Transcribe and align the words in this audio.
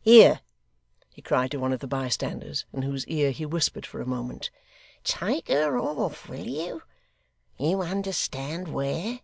Here,' 0.00 0.40
he 1.10 1.20
cried 1.20 1.50
to 1.50 1.58
one 1.58 1.70
of 1.74 1.80
the 1.80 1.86
bystanders, 1.86 2.64
in 2.72 2.80
whose 2.80 3.06
ear 3.08 3.30
he 3.30 3.44
whispered 3.44 3.84
for 3.84 4.00
a 4.00 4.06
moment: 4.06 4.48
'Take 5.04 5.48
her 5.48 5.78
off, 5.78 6.30
will 6.30 6.46
you. 6.48 6.82
You 7.58 7.82
understand 7.82 8.68
where? 8.68 9.20